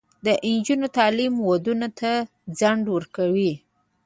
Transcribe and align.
د 0.25 0.27
نجونو 0.53 0.87
تعلیم 0.97 1.33
ودونو 1.49 1.87
ته 1.99 2.11
ځنډ 2.59 2.83
ورکوي. 2.95 3.53